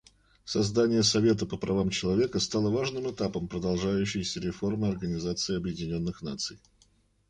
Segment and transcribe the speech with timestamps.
[0.45, 6.57] Создание Совета по правам человека стало важным этапом продолжающейся реформы Организации Объединенных Наций.